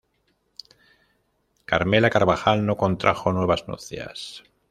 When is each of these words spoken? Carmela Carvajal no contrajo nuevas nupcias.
Carmela 1.65 2.09
Carvajal 2.09 2.65
no 2.65 2.75
contrajo 2.75 3.31
nuevas 3.33 3.67
nupcias. 3.67 4.43